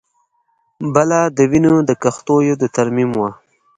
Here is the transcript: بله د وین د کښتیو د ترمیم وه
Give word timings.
بله 0.93 1.19
د 1.37 1.39
وین 1.51 1.65
د 1.89 1.91
کښتیو 2.03 2.55
د 2.61 2.63
ترمیم 2.75 3.09
وه 3.19 3.29